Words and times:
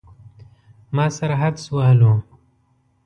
ما 0.95 1.05
سره 1.17 1.35
حدس 1.41 1.65
وهلو. 1.75 2.13